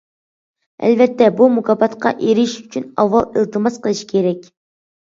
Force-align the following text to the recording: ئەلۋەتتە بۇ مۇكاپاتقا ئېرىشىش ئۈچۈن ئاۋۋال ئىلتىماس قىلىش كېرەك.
ئەلۋەتتە 0.87 1.27
بۇ 1.41 1.49
مۇكاپاتقا 1.57 2.15
ئېرىشىش 2.29 2.59
ئۈچۈن 2.65 2.89
ئاۋۋال 2.99 3.31
ئىلتىماس 3.37 3.83
قىلىش 3.87 4.07
كېرەك. 4.17 4.53